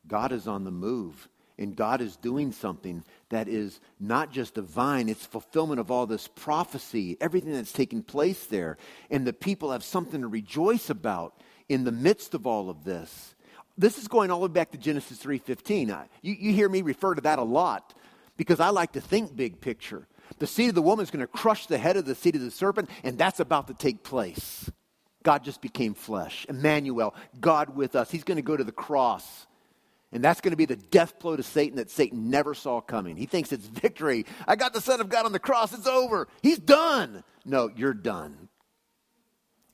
[0.07, 1.27] God is on the move.
[1.57, 6.27] And God is doing something that is not just divine, it's fulfillment of all this
[6.27, 8.77] prophecy, everything that's taking place there.
[9.09, 13.35] And the people have something to rejoice about in the midst of all of this.
[13.77, 16.07] This is going all the way back to Genesis 3.15.
[16.21, 17.93] You, you hear me refer to that a lot
[18.37, 20.07] because I like to think big picture.
[20.39, 22.41] The seed of the woman is going to crush the head of the seed of
[22.41, 24.69] the serpent, and that's about to take place.
[25.23, 26.45] God just became flesh.
[26.47, 28.11] Emmanuel, God with us.
[28.11, 29.47] He's going to go to the cross.
[30.11, 33.17] And that's going to be the death blow to Satan that Satan never saw coming.
[33.17, 34.25] He thinks it's victory.
[34.47, 35.73] I got the Son of God on the cross.
[35.73, 36.27] It's over.
[36.41, 37.23] He's done.
[37.43, 38.47] No, you're done.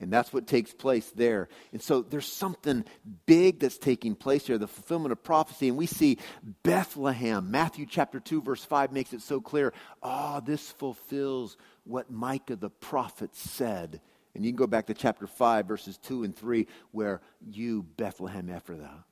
[0.02, 1.48] And that's what takes place there.
[1.72, 2.84] And so there's something
[3.26, 5.68] big that's taking place here, the fulfillment of prophecy.
[5.68, 6.18] And we see
[6.62, 7.50] Bethlehem.
[7.50, 9.72] Matthew chapter 2, verse 5 makes it so clear.
[10.02, 14.00] Ah, oh, this fulfills what Micah the prophet said.
[14.34, 18.48] And you can go back to chapter 5, verses 2 and 3, where you, Bethlehem
[18.48, 19.04] Ephrathah,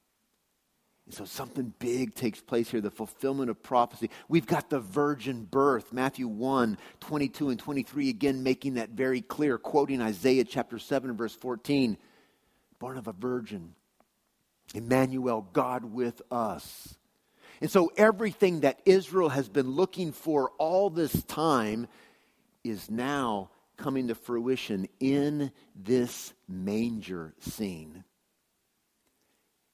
[1.06, 4.10] and so something big takes place here, the fulfillment of prophecy.
[4.28, 9.58] We've got the virgin birth, Matthew 1, 22 and 23, again making that very clear,
[9.58, 11.96] quoting Isaiah chapter 7, verse 14.
[12.78, 13.74] Born of a virgin,
[14.74, 16.96] Emmanuel, God with us.
[17.60, 21.88] And so everything that Israel has been looking for all this time
[22.64, 28.04] is now coming to fruition in this manger scene.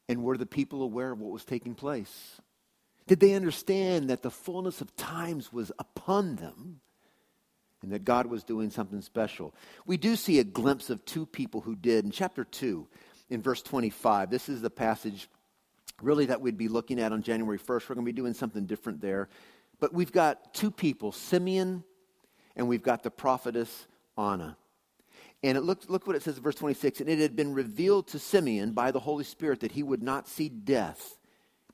[0.09, 2.41] And were the people aware of what was taking place?
[3.07, 6.81] Did they understand that the fullness of times was upon them
[7.83, 9.55] and that God was doing something special?
[9.85, 12.05] We do see a glimpse of two people who did.
[12.05, 12.87] In chapter 2,
[13.31, 15.29] in verse 25, this is the passage
[16.03, 17.89] really that we'd be looking at on January 1st.
[17.89, 19.29] We're going to be doing something different there.
[19.79, 21.85] But we've got two people, Simeon
[22.57, 24.57] and we've got the prophetess Anna.
[25.47, 27.01] And it look, look what it says in verse 26.
[27.01, 30.27] And it had been revealed to Simeon by the Holy Spirit that he would not
[30.27, 31.19] see death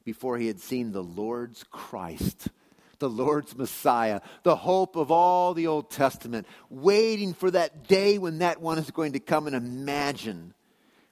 [0.04, 2.48] before he had seen the Lord's Christ,
[2.98, 8.38] the Lord's Messiah, the hope of all the Old Testament, waiting for that day when
[8.38, 10.54] that one is going to come and imagine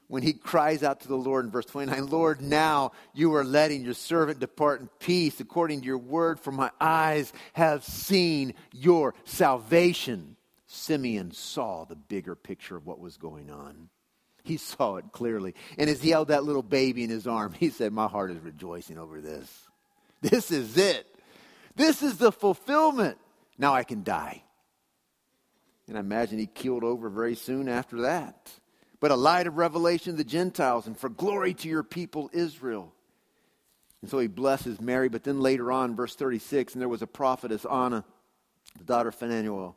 [0.08, 3.84] when he cries out to the Lord in verse 29 Lord, now you are letting
[3.84, 9.14] your servant depart in peace according to your word, for my eyes have seen your
[9.24, 10.36] salvation.
[10.72, 13.88] Simeon saw the bigger picture of what was going on.
[14.42, 15.54] He saw it clearly.
[15.76, 18.38] And as he held that little baby in his arm, he said, My heart is
[18.38, 19.50] rejoicing over this.
[20.22, 21.06] This is it.
[21.76, 23.18] This is the fulfillment.
[23.58, 24.42] Now I can die.
[25.88, 28.50] And I imagine he keeled over very soon after that
[29.00, 32.92] but a light of revelation to the Gentiles and for glory to your people Israel.
[34.02, 37.06] And so he blesses Mary, but then later on, verse 36, and there was a
[37.06, 38.04] prophetess, Anna,
[38.78, 39.76] the daughter of Phanuel,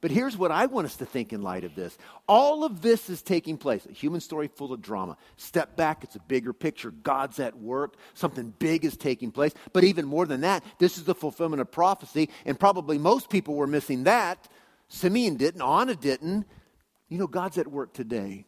[0.00, 1.98] But here's what I want us to think in light of this.
[2.26, 3.84] All of this is taking place.
[3.86, 5.16] A human story full of drama.
[5.36, 6.90] Step back, it's a bigger picture.
[6.90, 7.96] God's at work.
[8.14, 9.52] Something big is taking place.
[9.72, 12.30] But even more than that, this is the fulfillment of prophecy.
[12.46, 14.48] And probably most people were missing that.
[14.88, 16.46] Simeon didn't, Anna didn't.
[17.08, 18.46] You know, God's at work today.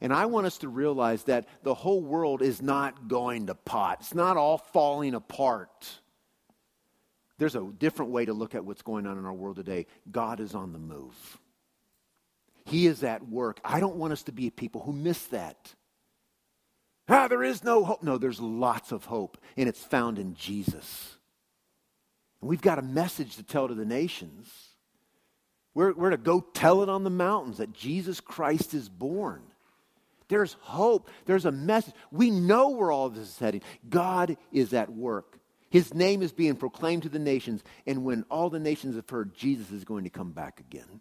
[0.00, 3.98] And I want us to realize that the whole world is not going to pot,
[4.00, 6.00] it's not all falling apart.
[7.42, 9.86] There's a different way to look at what's going on in our world today.
[10.12, 11.40] God is on the move.
[12.66, 13.58] He is at work.
[13.64, 15.74] I don't want us to be people who miss that.
[17.08, 18.04] Ah, there is no hope.
[18.04, 21.16] No, there's lots of hope, and it's found in Jesus.
[22.40, 24.48] And we've got a message to tell to the nations.
[25.74, 29.42] We're, we're to go tell it on the mountains that Jesus Christ is born.
[30.28, 31.10] There's hope.
[31.26, 31.94] There's a message.
[32.12, 33.62] We know where all this is heading.
[33.90, 35.40] God is at work.
[35.72, 39.34] His name is being proclaimed to the nations, and when all the nations have heard,
[39.34, 41.00] Jesus is going to come back again.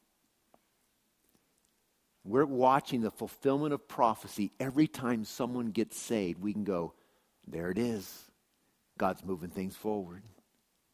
[2.24, 4.54] We're watching the fulfillment of prophecy.
[4.62, 6.94] Every time someone gets saved, we can go,
[7.46, 8.32] there it is.
[8.98, 10.24] God's moving things forward.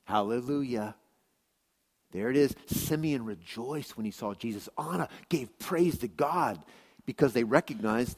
[0.06, 0.96] Hallelujah.
[2.12, 2.56] There it is.
[2.66, 4.68] Simeon rejoiced when he saw Jesus.
[4.76, 6.60] Anna gave praise to God
[7.06, 8.18] because they recognized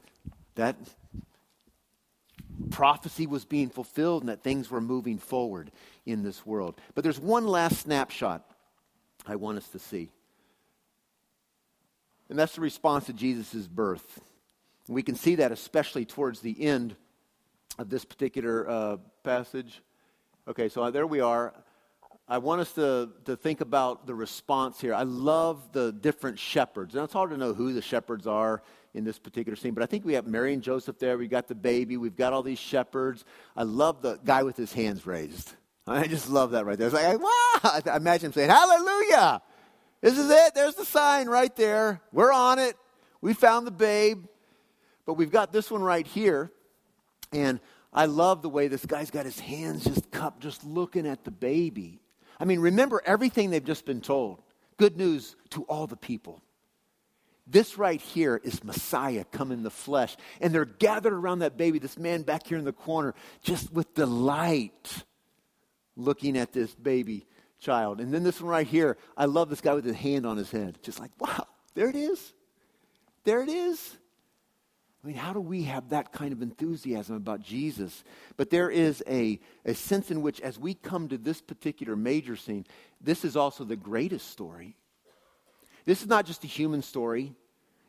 [0.56, 0.78] that
[2.72, 5.72] prophecy was being fulfilled and that things were moving forward
[6.06, 6.80] in this world.
[6.96, 8.46] But there's one last snapshot
[9.26, 10.12] I want us to see.
[12.30, 14.22] And that's the response to Jesus' birth.
[14.88, 16.96] And we can see that especially towards the end
[17.78, 19.82] of this particular uh, passage.
[20.48, 21.54] Okay, so there we are.
[22.28, 24.94] I want us to, to think about the response here.
[24.94, 26.94] I love the different shepherds.
[26.94, 28.62] Now, it's hard to know who the shepherds are
[28.94, 29.74] in this particular scene.
[29.74, 31.18] But I think we have Mary and Joseph there.
[31.18, 31.98] We've got the baby.
[31.98, 33.24] We've got all these shepherds.
[33.56, 35.54] I love the guy with his hands raised.
[35.88, 36.88] I just love that right there.
[36.88, 37.82] It's like, wow!
[37.86, 39.42] I imagine him saying, Hallelujah!
[40.02, 40.56] This is it.
[40.56, 42.02] There's the sign right there.
[42.12, 42.78] We're on it.
[43.22, 44.26] We found the babe.
[45.06, 46.52] But we've got this one right here.
[47.34, 47.60] And
[47.92, 51.32] I love the way this guy's got his hands just cupped, just looking at the
[51.32, 52.00] baby.
[52.40, 54.42] I mean, remember everything they've just been told.
[54.78, 56.42] Good news to all the people.
[57.52, 60.16] This right here is Messiah come in the flesh.
[60.40, 63.94] And they're gathered around that baby, this man back here in the corner, just with
[63.96, 65.04] delight
[65.96, 67.26] looking at this baby
[67.60, 68.00] child.
[68.00, 70.52] And then this one right here, I love this guy with his hand on his
[70.52, 70.78] head.
[70.84, 72.34] Just like, wow, there it is.
[73.24, 73.98] There it is.
[75.04, 78.04] I mean, how do we have that kind of enthusiasm about Jesus?
[78.36, 82.36] But there is a, a sense in which, as we come to this particular major
[82.36, 82.66] scene,
[83.00, 84.76] this is also the greatest story.
[85.90, 87.34] This is not just a human story.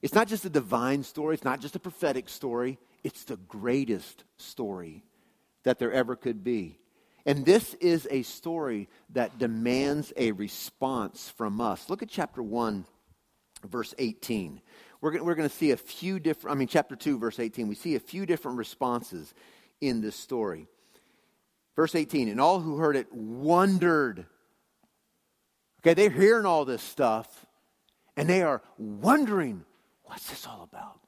[0.01, 1.35] It's not just a divine story.
[1.35, 2.79] It's not just a prophetic story.
[3.05, 5.05] It's the greatest story
[5.65, 6.79] that there ever could be.
[7.27, 11.91] And this is a story that demands a response from us.
[11.91, 12.87] Look at chapter 1,
[13.69, 14.63] verse 18.
[15.03, 17.69] We're, we're going to see a few different, I mean, chapter 2, verse 18.
[17.69, 19.35] We see a few different responses
[19.83, 20.69] in this story.
[21.77, 24.25] Verse 18, and all who heard it wondered.
[25.83, 27.45] Okay, they're hearing all this stuff
[28.17, 29.65] and they are wondering,
[30.05, 30.99] what's this all about?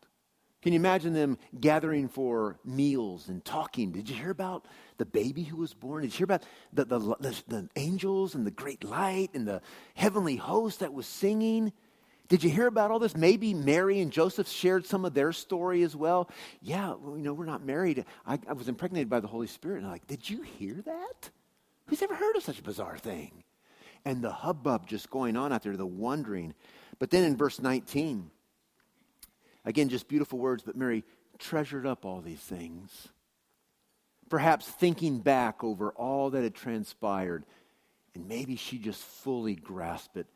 [0.63, 3.91] Can you imagine them gathering for meals and talking?
[3.91, 6.03] Did you hear about the baby who was born?
[6.03, 9.61] Did you hear about the, the, the, the angels and the great light and the
[9.95, 11.73] heavenly host that was singing?
[12.29, 13.17] Did you hear about all this?
[13.17, 16.31] Maybe Mary and Joseph shared some of their story as well.
[16.61, 18.05] Yeah, well, you know, we're not married.
[18.25, 19.79] I, I was impregnated by the Holy Spirit.
[19.79, 21.31] And I'm like, did you hear that?
[21.87, 23.43] Who's ever heard of such a bizarre thing?
[24.05, 26.55] And the hubbub just going on out there, the wondering.
[27.03, 28.31] But then in verse 19,
[29.65, 31.03] again, just beautiful words, but Mary
[31.37, 33.09] treasured up all these things.
[34.31, 37.45] Perhaps thinking back over all that had transpired,
[38.15, 40.29] and maybe she just fully grasped it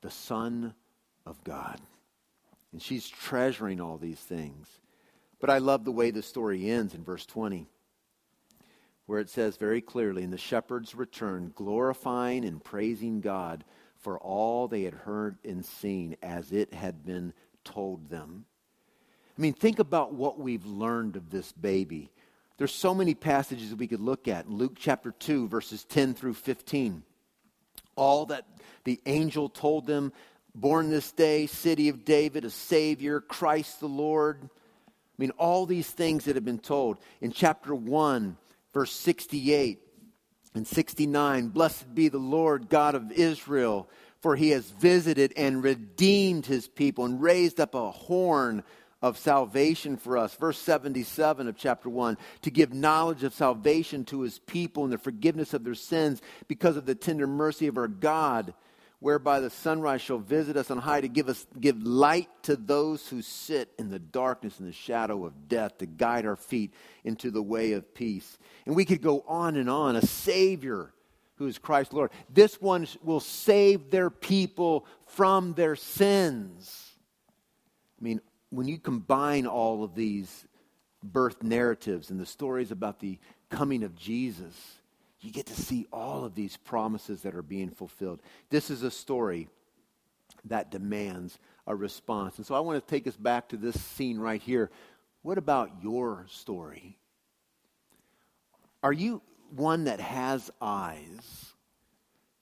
[0.00, 0.74] the Son
[1.24, 1.80] of God.
[2.72, 4.66] And she's treasuring all these things.
[5.38, 7.68] But I love the way the story ends in verse 20,
[9.06, 13.62] where it says very clearly, And the shepherds returned, glorifying and praising God
[14.00, 17.32] for all they had heard and seen as it had been
[17.64, 18.44] told them.
[19.36, 22.10] I mean, think about what we've learned of this baby.
[22.56, 24.50] There's so many passages we could look at.
[24.50, 27.02] Luke chapter 2, verses 10 through 15.
[27.94, 28.46] All that
[28.84, 30.12] the angel told them
[30.54, 34.38] born this day, city of David, a Savior, Christ the Lord.
[34.42, 34.48] I
[35.18, 36.98] mean, all these things that have been told.
[37.20, 38.36] In chapter 1,
[38.72, 39.80] verse 68
[40.58, 43.88] and 69, blessed be the Lord God of Israel,
[44.20, 48.64] for he has visited and redeemed his people and raised up a horn
[49.00, 50.34] of salvation for us.
[50.34, 54.98] Verse 77 of chapter 1 to give knowledge of salvation to his people and the
[54.98, 58.52] forgiveness of their sins because of the tender mercy of our God
[59.00, 63.06] whereby the sunrise shall visit us on high to give us give light to those
[63.08, 66.74] who sit in the darkness and the shadow of death to guide our feet
[67.04, 68.38] into the way of peace.
[68.66, 69.96] And we could go on and on.
[69.96, 70.92] A savior
[71.36, 72.10] who is christ lord.
[72.28, 76.92] This one will save their people from their sins.
[78.00, 78.20] I mean
[78.50, 80.46] when you combine all of these
[81.02, 83.18] birth narratives and the stories about the
[83.50, 84.77] coming of jesus
[85.20, 88.20] you get to see all of these promises that are being fulfilled.
[88.50, 89.48] This is a story
[90.44, 92.36] that demands a response.
[92.36, 94.70] And so I want to take us back to this scene right here.
[95.22, 96.98] What about your story?
[98.82, 99.22] Are you
[99.54, 101.46] one that has eyes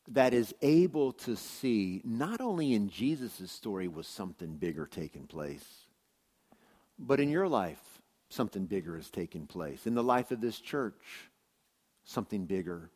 [0.09, 5.65] that is able to see not only in Jesus' story was something bigger taking place,
[6.99, 9.87] but in your life, something bigger is taking place.
[9.87, 11.31] In the life of this church,
[12.07, 12.91] something bigger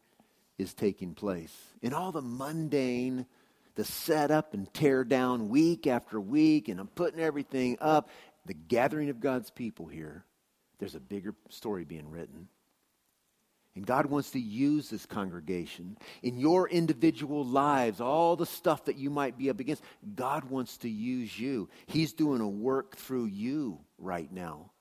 [0.56, 1.54] is taking place.
[1.82, 3.26] In all the mundane,
[3.74, 8.08] the set up and tear down week after week, and I'm putting everything up,
[8.46, 10.24] the gathering of God's people here,
[10.78, 12.48] there's a bigger story being written.
[13.76, 18.96] And God wants to use this congregation in your individual lives, all the stuff that
[18.96, 19.84] you might be up against.
[20.16, 21.68] God wants to use you.
[21.86, 24.72] He's doing a work through you right now.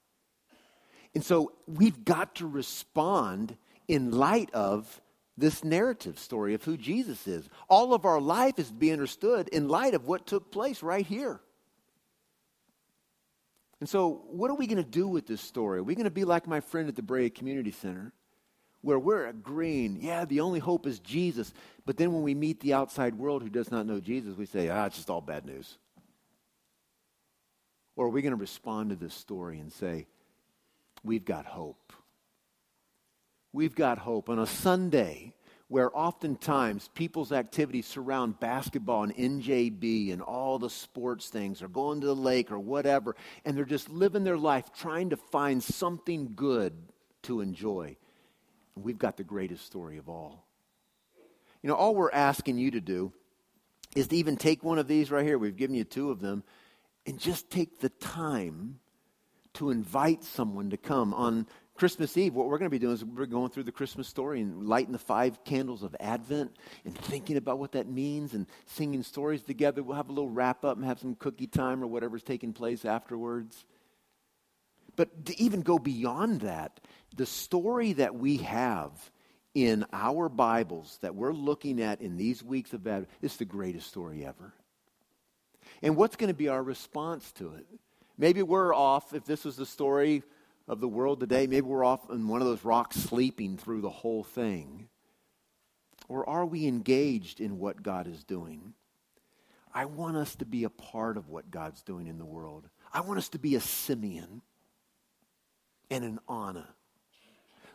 [1.13, 3.57] And so we've got to respond
[3.89, 5.01] in light of
[5.35, 7.49] this narrative story of who Jesus is.
[7.67, 11.05] All of our life is to be understood in light of what took place right
[11.05, 11.41] here.
[13.79, 15.79] And so, what are we going to do with this story?
[15.79, 18.11] Are we going to be like my friend at the Brea Community Center,
[18.81, 21.53] where we're agreeing, yeah, the only hope is Jesus,
[21.85, 24.69] but then when we meet the outside world who does not know Jesus, we say,
[24.69, 25.77] ah, it's just all bad news?
[27.95, 30.07] Or are we going to respond to this story and say,
[31.03, 31.93] we've got hope?
[33.53, 34.29] We've got hope.
[34.29, 35.33] On a Sunday,
[35.69, 42.01] where oftentimes people's activities surround basketball and NJB and all the sports things, or going
[42.01, 46.33] to the lake or whatever, and they're just living their life trying to find something
[46.35, 46.73] good
[47.23, 47.95] to enjoy.
[48.75, 50.45] And we've got the greatest story of all.
[51.61, 53.13] You know, all we're asking you to do
[53.95, 55.37] is to even take one of these right here.
[55.37, 56.43] We've given you two of them,
[57.05, 58.79] and just take the time
[59.53, 61.47] to invite someone to come on
[61.79, 64.41] Christmas Eve, what we're going to be doing is we're going through the Christmas story
[64.41, 66.53] and lighting the five candles of Advent
[66.83, 69.81] and thinking about what that means and singing stories together.
[69.81, 72.83] We'll have a little wrap up and have some cookie time or whatever's taking place
[72.83, 73.63] afterwards.
[74.97, 76.81] But to even go beyond that,
[77.15, 78.91] the story that we have
[79.55, 83.87] in our Bibles that we're looking at in these weeks of Advent is the greatest
[83.87, 84.53] story ever.
[85.81, 87.65] And what's going to be our response to it?
[88.17, 90.23] Maybe we're off if this was the story
[90.69, 91.47] of the world today.
[91.47, 94.87] Maybe we're off in one of those rocks sleeping through the whole thing.
[96.07, 98.73] Or are we engaged in what God is doing?
[99.73, 102.69] I want us to be a part of what God's doing in the world.
[102.93, 104.41] I want us to be a Simeon
[105.89, 106.67] and an Anna.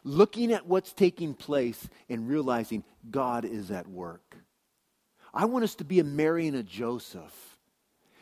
[0.04, 4.36] Looking at what's taking place and realizing God is at work.
[5.32, 7.58] I want us to be a Mary and a Joseph.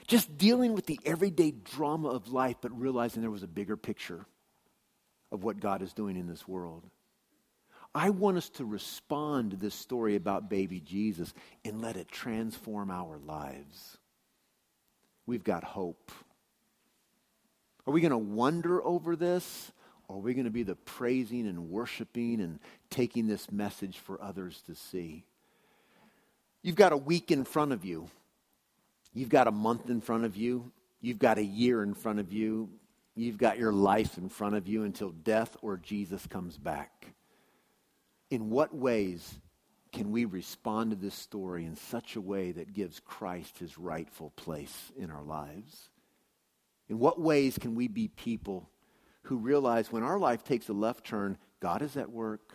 [0.07, 4.27] Just dealing with the everyday drama of life, but realizing there was a bigger picture
[5.33, 6.85] of what God is doing in this world.
[7.95, 12.91] I want us to respond to this story about baby Jesus and let it transform
[12.91, 13.99] our lives.
[15.27, 16.13] we've got hope.
[17.87, 19.73] Are we going to wonder over this?
[20.09, 22.59] Or are we going to be the praising and worshiping and
[22.91, 25.25] taking this message for others to see?
[26.63, 28.09] You've got a week in front of you.
[29.15, 30.71] You've got a month in front of you.
[31.01, 32.69] You've got a year in front of you.
[33.15, 37.15] You've got your life in front of you until death or Jesus comes back.
[38.31, 39.39] In what ways
[39.93, 44.31] can we respond to this story in such a way that gives Christ his rightful
[44.31, 45.91] place in our lives?
[46.89, 48.71] In what ways can we be people
[49.25, 52.55] who realize when our life takes a left turn, God is at work?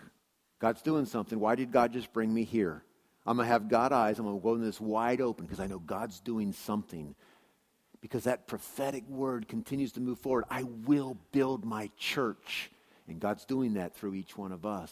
[0.60, 1.40] God's doing something.
[1.40, 2.84] Why did God just bring me here?
[3.28, 4.18] I'm going to have God eyes.
[4.18, 7.14] I'm going to go in this wide open because I know God's doing something.
[8.02, 10.46] Because that prophetic word continues to move forward.
[10.50, 12.70] I will build my church.
[13.08, 14.92] And God's doing that through each one of us.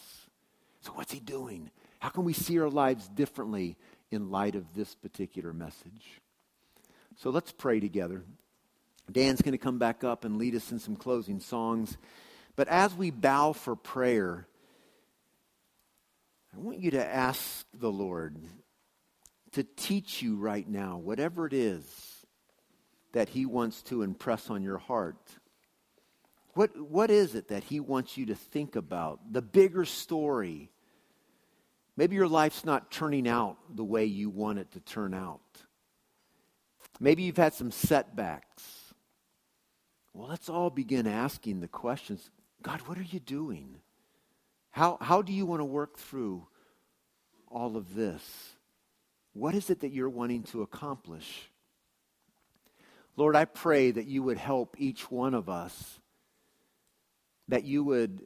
[0.80, 1.70] So, what's He doing?
[1.98, 3.76] How can we see our lives differently
[4.10, 6.20] in light of this particular message?
[7.16, 8.22] So, let's pray together.
[9.10, 11.96] Dan's going to come back up and lead us in some closing songs.
[12.56, 14.46] But as we bow for prayer,
[16.54, 18.36] I want you to ask the Lord
[19.52, 21.84] to teach you right now, whatever it is
[23.16, 25.16] that He wants to impress on your heart.
[26.52, 29.32] What, what is it that He wants you to think about?
[29.32, 30.70] The bigger story.
[31.96, 35.40] Maybe your life's not turning out the way you want it to turn out.
[37.00, 38.62] Maybe you've had some setbacks.
[40.12, 42.30] Well, let's all begin asking the questions
[42.62, 43.76] God, what are you doing?
[44.72, 46.46] How, how do you want to work through
[47.48, 48.52] all of this?
[49.32, 51.50] What is it that you're wanting to accomplish?
[53.16, 56.00] Lord, I pray that you would help each one of us,
[57.48, 58.22] that you would,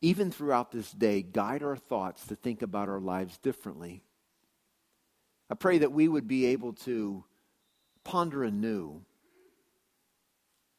[0.00, 4.02] even throughout this day, guide our thoughts to think about our lives differently.
[5.48, 7.24] I pray that we would be able to
[8.04, 9.02] ponder anew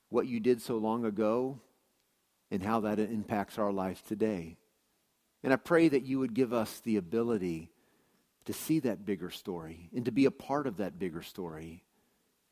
[0.09, 1.59] what you did so long ago
[2.51, 4.57] and how that impacts our life today.
[5.43, 7.71] And I pray that you would give us the ability
[8.45, 11.83] to see that bigger story and to be a part of that bigger story,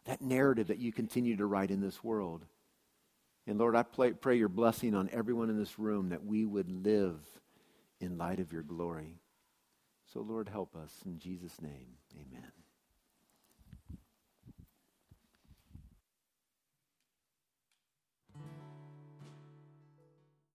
[0.05, 2.45] that narrative that you continue to write in this world.
[3.47, 6.69] And Lord, I pray, pray your blessing on everyone in this room that we would
[6.69, 7.19] live
[7.99, 9.19] in light of your glory.
[10.13, 10.91] So, Lord, help us.
[11.05, 12.60] In Jesus' name, amen.